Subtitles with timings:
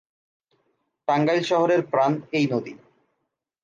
[1.07, 2.73] টাঙ্গাইল শহরের প্রান এই নদী।